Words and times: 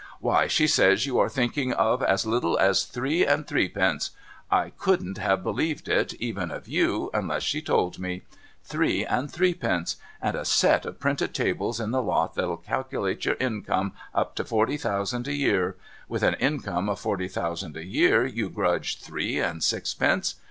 'Why, 0.19 0.47
she 0.47 0.65
says 0.65 1.05
you 1.05 1.19
are 1.19 1.29
thinking 1.29 1.73
of 1.73 2.01
as 2.01 2.25
little 2.25 2.57
as 2.57 2.85
three 2.85 3.23
and 3.23 3.45
three 3.45 3.69
pence! 3.69 4.09
I 4.49 4.71
couldn't 4.71 5.19
have 5.19 5.43
believed 5.43 5.87
it, 5.87 6.15
even 6.15 6.49
of 6.49 6.67
you, 6.67 7.11
unless 7.13 7.43
she 7.43 7.61
told 7.61 7.99
me. 7.99 8.23
Three 8.63 9.05
and 9.05 9.31
threepence! 9.31 9.97
And 10.19 10.35
a 10.35 10.43
set 10.43 10.87
of 10.87 10.99
printed 10.99 11.35
tables 11.35 11.79
in 11.79 11.91
the 11.91 12.01
lot 12.01 12.33
that'll 12.33 12.57
calculate 12.57 13.25
your 13.25 13.37
income 13.39 13.93
up 14.11 14.33
to 14.37 14.43
forty 14.43 14.75
thousand 14.75 15.27
a 15.27 15.33
year! 15.35 15.75
With 16.09 16.23
an 16.23 16.33
income 16.39 16.89
of 16.89 16.99
forty 16.99 17.27
thousand 17.27 17.77
a 17.77 17.85
year, 17.85 18.25
you 18.25 18.49
grudge 18.49 18.99
three 18.99 19.37
and 19.37 19.63
sixpence. 19.63 20.33